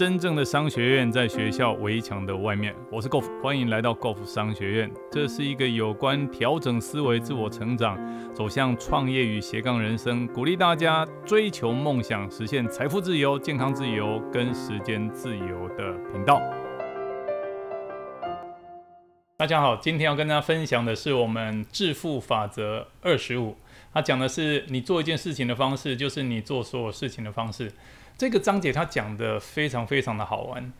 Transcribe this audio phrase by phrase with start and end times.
[0.00, 2.74] 真正的商学院在学校围墙的外面。
[2.90, 4.90] 我是 Golf，欢迎来到 Golf 商学院。
[5.12, 7.98] 这是一个有关调整思维、自我成长、
[8.32, 16.40] 走向创业与斜杠人生，鼓励大家追求梦想、实现财富自由、健康自由跟时间自由的频道。
[19.36, 23.54] 大家好，今天要跟大家分享的是我们致富法则二十五。
[23.92, 27.70] 它讲的是你做一件事情的方式，就是你做所有事情的方式。
[28.20, 30.70] 这个章节它讲的非常非常的好玩。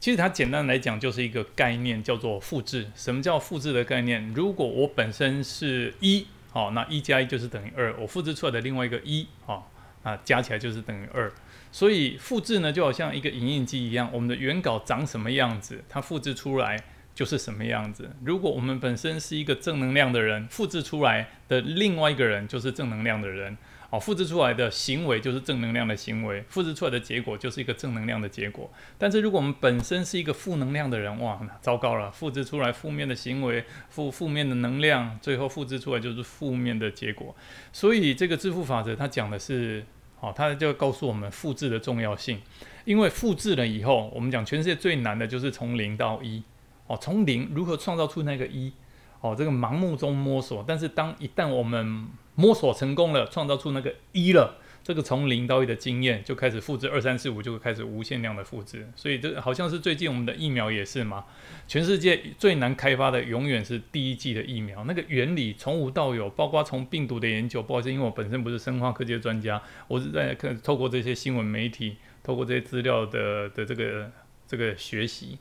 [0.00, 2.90] 其实它简单来讲就是一个概念，叫做复制。
[2.94, 4.32] 什么叫复制的概念？
[4.32, 7.94] 如果我本身是一，好，那一加一就是等于二。
[7.98, 9.70] 我复制出来的另外一个一，好，
[10.02, 11.30] 那加起来就是等于二。
[11.70, 16.82] 所以复制呢，就好像一个影印机一样，我们的原稿长什么样子，它复制出来
[17.14, 18.08] 就是什么样子。
[18.24, 23.58] 如果我们本身是一个正能量的人，复制出来的另外一个人就是正能量的人。
[23.90, 28.70] 哦，复制出来的行为就是正能量的行为，复制出来的结果就是一个正能量的结果。
[28.98, 37.34] 但是如果我们本身是一个负能量的人，哇，糟糕了，复制出来负面的行为，负负面的能量，最后复制出来就是负面的结果。
[37.72, 39.82] 所以这个致富法则它讲的是，
[40.20, 42.42] 哦，它就告诉我们复制的重要性，
[42.84, 46.42] 因为复制了以后，我们讲全世界最难的就是从零到一，
[46.88, 48.70] 哦，从零如何创造出那个一。
[49.20, 58.88] 哦，这个盲目中摸索，但是当一旦我们摸索成功了，创造出那个一了，这个从零到一的经验就开始复制，二三四五就会开始无限量的复制。
[58.94, 61.24] 所以这好像是最近我们的疫苗也是嘛，
[61.66, 74.12] 全世界最难开发的永远是第一季的疫苗，那个原理从无到有，包括从病毒的研究，不好意思，因为我本身不是生化科技的专家，我是在看透过这些新闻媒体，透过这些资料的的这个
[74.46, 75.38] 这个学习。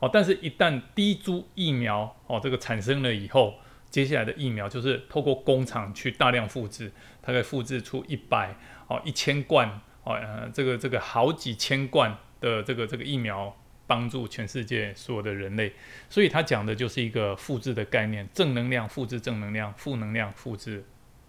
[0.00, 3.54] 哦，但是，一旦第一株疫苗哦，这个产生了以后，
[3.90, 8.56] 接下来的疫苗就是透过工厂去大量复制，它可以复制出一百
[8.88, 9.68] 哦、一千罐
[10.02, 13.54] 哦，呃，这个这个好几千罐的这个这个疫苗，
[13.86, 15.72] 帮助全世界所有的人类。
[16.08, 20.82] 所以，它讲的就是一个复制的概念：正能量复制正能量，负能量复制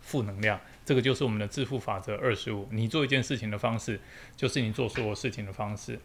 [0.00, 0.60] 负能量。
[0.84, 2.66] 这个就是我们的致富法则二十五。
[2.70, 4.00] 你做一件事情的方式，
[4.34, 5.98] 就是你做所有事情的方式。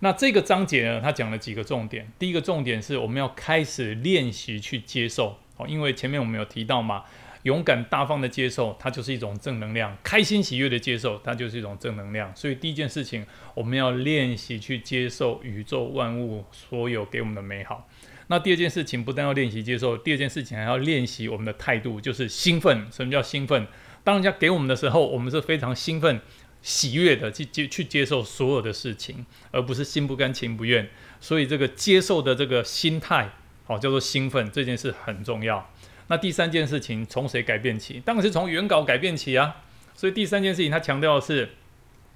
[0.00, 2.10] 那这个章节呢，它讲了几个重点。
[2.18, 7.04] 第一个重点是我们要开始练习去接受哦，因为前面我们有提到嘛，
[7.44, 12.30] 勇敢大方的接受，它就是一种正能量；开心喜悦的接受，它就是一种正能量。
[12.36, 13.24] 所以第一件事情，
[13.54, 17.88] 我们要练习去接受宇宙万物所有给我们的美好。
[18.28, 22.86] 那第二件事情，不但要练习接受，第二件事情还要练习我们的态度，就是兴奋。
[22.90, 23.66] 什么叫兴奋？
[24.04, 26.20] 当人家给我们的时候，我们是非常兴奋。
[26.62, 30.88] 喜悦的去接去接受所有的事情，而不是心不甘情不愿。
[31.20, 33.30] 所以这个接受的这个心态，
[33.64, 35.70] 好叫做兴奋，这件事很重要。
[36.08, 38.00] 那第三件事情从谁改变起？
[38.04, 39.62] 当然是从原稿改变起啊。
[39.94, 41.50] 所以第三件事情，他强调的是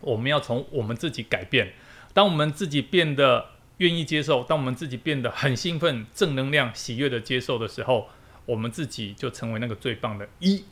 [0.00, 1.72] 我们要从我们自己改变。
[2.12, 3.46] 当我们自己变得
[3.78, 8.08] 愿意接受，当我们自己变得很兴奋、正能量、喜悦的接受的时候，
[8.46, 10.62] 我们自己就成为那个最棒的一。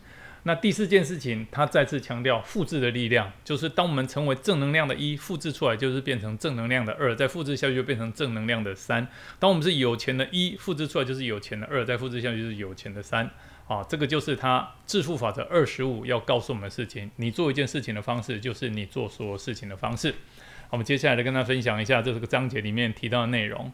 [0.45, 9.07] 那第四件事情，他再次强调复制的力量，就是当我们成为正能量的一，复制出来就是变成正能量的二，再复制下去就变成正能量的三。
[9.39, 13.31] 当我们是有钱的一，复制出来就是有钱的二，再复制下去就是有钱的三。
[13.69, 17.09] 啊，这个就是他致富法则二十五要告诉我们的事情。
[17.17, 20.13] 你做一件事情的方式，就是你做所有事情的方式。
[20.71, 23.73] 我们接下来来跟大家分享一下这个章节里面提到的内容。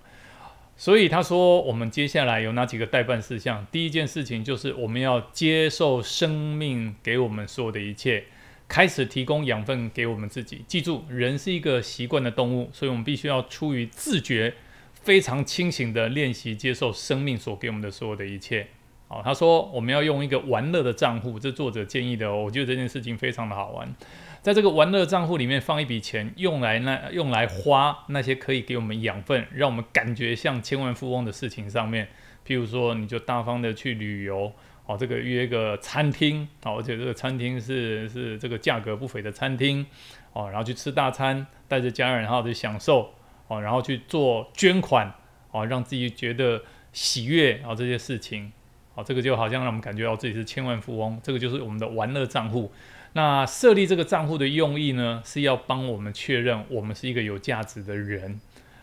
[0.80, 3.66] 所以他说，我们接下来有哪几个代办事项？
[3.72, 8.22] 第一件事情就是我们要接受生命给我们所有的一切，
[8.68, 10.62] 开始提供养分给我们自己。
[10.68, 14.54] 记住，人是一个习惯的动物，所以我们必须要出于自觉，
[14.92, 18.68] 非常清醒的练习接受生命所给我们的所有的一切。
[19.08, 22.44] 好，他说我们要用一个玩乐的账户，这作者建议的哦。
[22.44, 23.92] 我觉得这件事情非常的好玩，
[24.40, 32.08] 在这个玩乐账户里面放一笔钱，用来那用来花那些可以给我们养分，让我们感觉像千万富翁的事情上面。
[32.46, 34.50] 譬如说，你就大方的去旅游，
[34.86, 39.84] 哦，这个约个餐厅，哦，而且这个餐厅是是这个价格不菲的餐厅，
[40.32, 43.12] 哦，然后去吃大餐，带着家人然后去享受，
[43.48, 45.12] 哦，然后去做捐款，
[45.50, 48.50] 哦，让自己觉得喜悦，哦，这些事情。
[48.98, 52.72] 好，这个就好像让我们感觉到自己是千万富翁，这个就是我们的玩乐账户。
[53.12, 58.40] 那设立这个账户的用意呢，是要帮我们确认我们是一个有价值的人。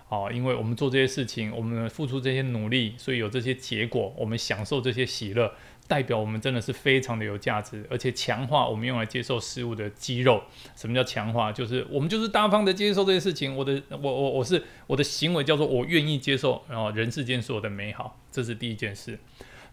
[0.07, 5.51] 好，因为我们做这些事情，我们付出这些努力，所以有这些结果，我们享受这些喜乐，
[5.85, 10.41] 代表我们真的是非常的有价值，而且强化我们用来接受事物的肌肉。
[10.77, 11.51] 什么叫强化？
[11.51, 13.53] 就是我们就是大方的接受这些事情。
[13.53, 19.19] 我的，我我我是我的行为叫做我愿意接受，然后人世间所有的美好，这是第一件事。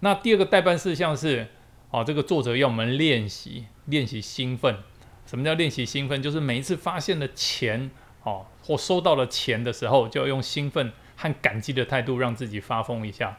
[0.04, 1.46] 那第二个代办事项是，
[1.90, 4.76] 哦，这个作者要我们练习练习兴奋。
[5.24, 6.20] 什么叫练习兴奋？
[6.20, 7.88] 就是每一次发现了钱，
[8.24, 13.38] 哦，或收到了钱的时候，就要用兴奋和感激的态度让自己发疯一下。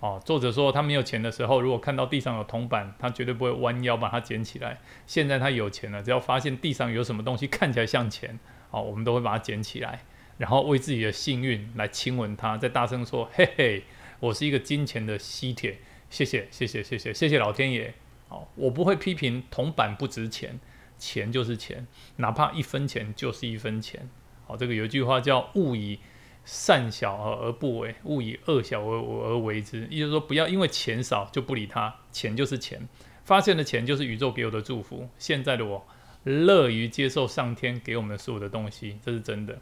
[0.00, 4.80] 哦，作者说他没有钱的时候，如果看到地上有铜板，他绝对不会弯腰把它捡起来。
[5.06, 10.02] 现在他有钱了，只要发现地上有什么东西看起来像钱，哦，我们都会把它捡起来，
[10.38, 13.82] 然后为自己的幸运来亲吻它，再大声说：“嘿嘿，
[14.20, 15.78] 我是一个金钱的吸铁，
[16.10, 17.94] 谢谢，谢谢，谢谢，谢谢老天爷。”
[18.28, 20.60] 哦，我不会批评铜板不值钱，
[20.98, 21.86] 钱就是钱，
[22.16, 24.06] 哪怕一分钱就是一分钱。
[24.46, 25.98] 好，这个有一句话叫“勿以”。
[26.42, 29.86] 善小而不为，勿以恶小而而为之。
[29.90, 32.80] 意思说，不要因为钱少就不理他，钱就是钱，
[33.24, 35.06] 发现的钱就是宇宙给我的祝福。
[35.18, 35.86] 现在的我
[36.24, 39.56] 乐于接受上天给我们所有的东西，这是真的。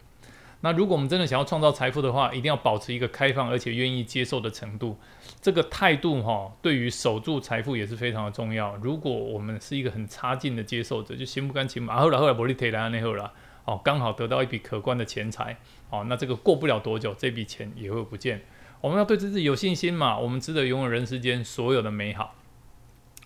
[0.60, 4.99] 那如果我们真的想要创造财富的话，一定要保持一个开放而且愿意接受的程度。
[5.40, 8.75] 这个态度哈，对于守住财富也是非常的重要。
[8.76, 13.31] 如果我们是一个很差劲的接受者，就心不甘情不愿，后来后来伯利提来那后来。
[13.64, 15.58] 哦，刚好得到一笔可观的钱财，
[15.90, 18.40] 哦，那这个过不了多久，这笔钱也会不见。
[18.81, 20.19] 我们要对自己有信心嘛？
[20.19, 22.34] 我们值得拥有人世间所有的美好。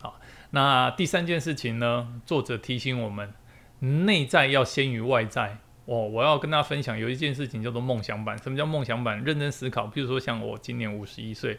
[0.00, 0.18] 好，
[0.50, 2.20] 那第三件事情呢？
[2.26, 3.32] 作者提醒我们，
[3.78, 5.58] 内在要先于外在。
[5.84, 8.38] 哦，我要跟大家分享有一件事情叫做梦想版。
[8.38, 9.22] 什么叫梦想版？
[9.24, 9.86] 认真思考。
[9.86, 11.58] 比如说，像我今年五十一岁。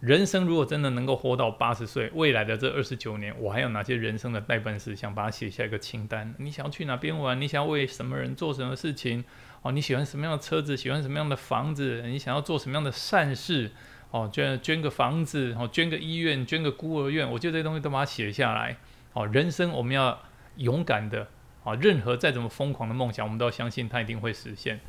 [0.00, 5.12] 人生如果真的能够活到八十岁，未来的这二十九年，我还有哪些人生的代办事项？
[5.12, 6.32] 把它写下一个清单。
[6.38, 7.40] 你想要去哪边玩？
[7.40, 9.24] 你想要为什么人做什么事情？
[9.60, 10.76] 哦，你喜欢什么样的车子？
[10.76, 12.00] 喜欢什么样的房子？
[12.06, 13.72] 你想要做什么样的善事？
[14.12, 17.28] 哦，捐捐个房子，哦，捐个医院，捐个孤儿院。
[17.28, 18.76] 我觉得这些东西都把它写下来。
[19.14, 20.16] 哦，人生我们要
[20.58, 21.26] 勇敢的，
[21.64, 24.80] 啊，任何再怎么疯狂的梦想，我们都要相信它一定会实现。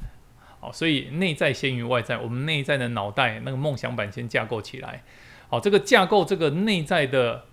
[0.59, 5.03] 好，所以内在先于外在，我们内在的脑袋那个梦想版先架构起来。
[5.47, 7.45] 好，这个架构，这个内在的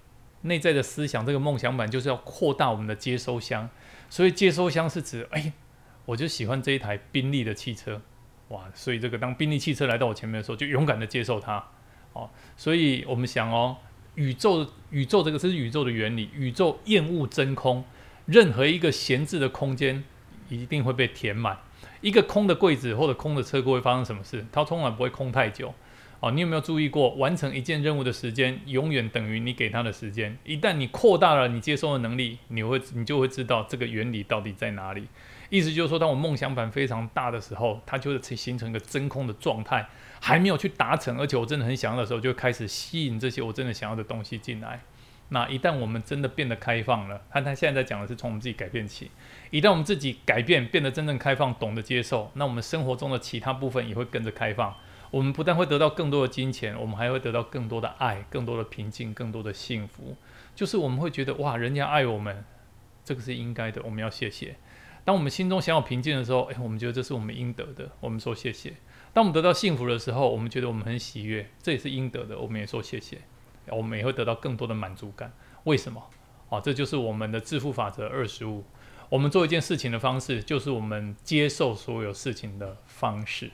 [0.42, 3.68] 内在的思想，这个梦想版就是要扩大我们的接收箱。
[4.08, 5.52] 所以接收箱是指，哎，
[6.04, 8.00] 我就喜欢这一台宾利的汽车，
[8.48, 8.64] 哇！
[8.74, 11.64] 所以这个当宾利汽车来到我前面的时候，就勇敢的接受它。
[12.12, 13.76] 哦，所以我们想哦，
[14.14, 17.84] 宇宙宇宙这个是宇宙的原理，宇宙厌恶真空，
[18.26, 20.04] 任何一个闲置的空间
[20.48, 21.58] 一定会被填满。
[22.00, 24.44] 一个空的柜子或者空的车库会发生什么事？
[24.52, 25.74] 它通常不会空太久。
[26.20, 30.36] 哦，你有没有注意过，完成一件任务的时间永远等于你给它的时间。
[30.44, 35.06] 一旦你扩大了你接收的能力，你会你就会知道这个原理到底在哪里。
[35.50, 39.86] 意思就是说，当我梦想版非常大的时候，它就会形成一个真空的状态，
[40.20, 44.80] 还没有去达成，而且我真的很想要的时候，就开始吸引这些我真的想要的东西进来。
[45.28, 49.10] 那一旦我们真的变得开放了，看他现在在讲的是从我们自己改变起。
[49.50, 54.74] 一旦我们自己改变，变得真正开放，懂得接受，那我们生活中的其他部分也会跟着开放。
[55.10, 60.16] 我们不但会得到更多的金钱，我们还会得到更多的爱、更多的平静、更多的幸福。
[60.54, 62.44] 就是我们会觉得哇，人家爱我们，
[63.04, 64.56] 这个是应该的，我们要谢谢。
[65.04, 68.74] 当我们心中想要平静的时候，诶，我们觉得这是我们应得的，我们说谢谢。
[69.12, 73.18] 当我们得到幸福的时候，我们觉得我们很喜悦，这也是应得的，我们也说谢谢。
[73.70, 75.32] 我们也会得到更多的满足感。
[75.64, 76.10] 为什么？
[76.48, 78.64] 哦，这就是我们的致富法则二十五。
[79.08, 83.50] 我们做一件事情的方式，就是我们接受所有事情的方式。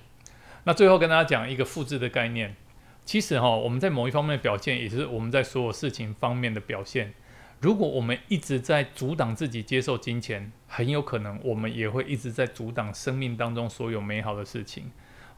[0.64, 2.56] 那最后跟大家讲一个复制的概念。
[3.04, 7.12] 其实哈，我们在某一方面的表现，也是我们在所有事情方面的表现。
[7.60, 14.90] 如果我们一直在阻挡自己接受金钱，很有可能我们也会一直在阻挡生命当中所有美好的事情。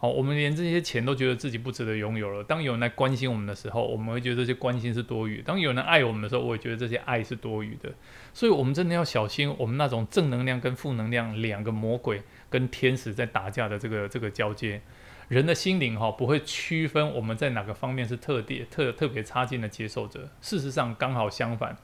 [0.04, 2.44] 好，我们连这些钱都觉得自己不值得拥有了。
[2.44, 7.90] 当有人来关心我们的时候，我们会觉得这些关心是多余；当有人爱我们的时候，我也觉得这些爱是多余的。
[8.34, 14.82] 所以，我们真的要小心我们那种正能量跟负能量两个魔鬼跟天使在打架的这个这个交接。
[15.28, 20.28] 人的心灵哈不会区分我们在哪个方面是特别特特别差劲的接受者。
[20.42, 21.74] 事实上，刚好相反，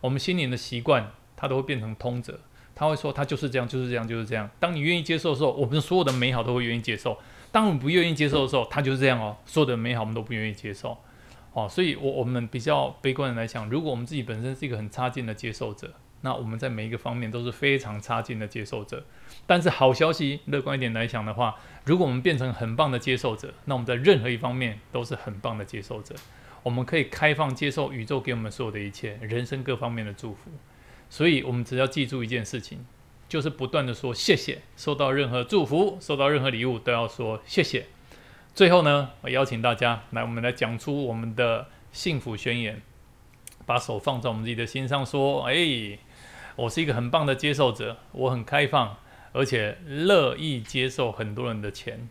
[0.00, 2.40] 我们心灵的习惯它都会变成通则。
[2.74, 4.48] 他会说他就是这样，就是这样，就是这样。
[4.58, 7.18] 当你愿意接受的时候，我们所有的美好都会愿意接受。
[7.56, 9.34] 当我们不愿意接受的时候，他就是这样哦。
[9.46, 10.98] 所有的美好我们都不愿意接受，
[11.54, 19.06] 哦，所以，我我们比较悲观的来讲，如果我们自己本身是一个很差劲的接受者，那我们在每一个方面都是非常差劲的接受者。
[19.46, 26.14] 但是好消息，乐观一点来讲的话，如果我们变成很棒的接受者，那我们在任何一方面都是很棒的接受者。
[26.62, 30.50] 我们可以开放接受宇宙给我们所有的一切，人生各方面的祝福。
[31.08, 32.84] 所以，我们只要记住一件事情。
[33.28, 37.86] 就是不断的说谢谢，收到任何祝福，收到任何礼物都要说谢谢。
[38.54, 42.80] 最后呢，我邀请大家来，我们来讲出我们的幸福宣言，
[43.66, 45.98] 把手放在我们自己的心上，说：哎，
[46.54, 48.96] 我是一个很棒的接受者，我很开放，
[49.32, 52.08] 而且乐意接受很多人的钱，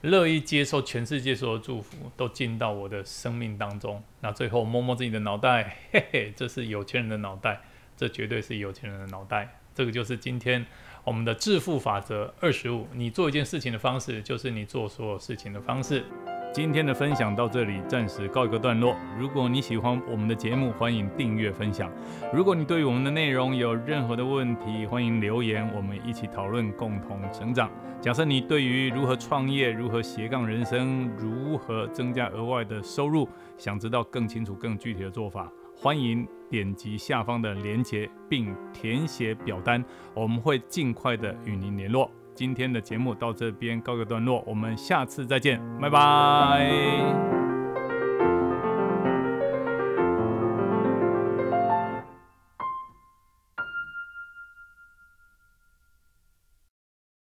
[0.00, 4.02] 乐意接受全世界所有的祝福都进到我的生命当中。
[4.22, 7.60] 那最后摸摸自己的脑袋，嘿嘿，这是有钱人的脑袋，
[7.96, 9.60] 这绝对是有钱人的脑袋。
[9.76, 10.64] 这个就是今天
[11.04, 16.02] 我们的致富法则二十五，你做一件事情的方式，就是你做所有事情的方式。
[16.50, 18.96] 今天的分享到这里，暂时告一个段落。
[19.18, 21.92] 如果你喜欢我们的节目，欢迎订阅分享。
[22.32, 27.70] 如果你对于我们的内容有任何的问题，欢迎留言，我们一起讨论，共同成长。
[28.00, 33.28] 假设你对于如何创业、如何斜杠人生、如何增加额外的收入，
[33.58, 42.10] 想知道更清楚、更具体的做法，欢迎点击下方的链接并填写表单，我们会尽快的与您联络。
[42.34, 47.45] 今天的节目到这边告个段落，我们下次再见，拜拜。